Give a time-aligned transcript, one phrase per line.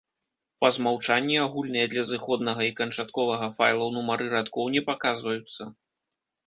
[0.63, 5.63] Па змаўчанні, агульныя для зыходнага і канчатковага файлаў нумары радкоў не паказваюцца.